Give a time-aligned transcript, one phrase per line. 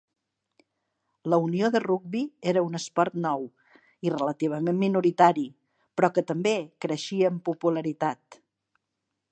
[1.33, 2.21] La unió de rugbi
[2.53, 3.45] era un esport nou
[4.09, 5.45] i relativament minoritari,
[5.99, 8.43] però que també creixia en popularitat.